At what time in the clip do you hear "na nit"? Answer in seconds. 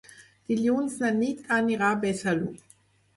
1.03-1.43